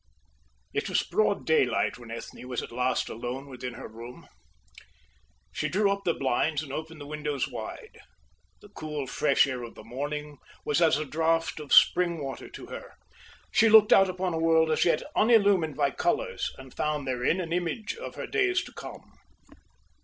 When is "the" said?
6.05-6.15, 6.99-7.05, 8.61-8.69, 9.75-9.83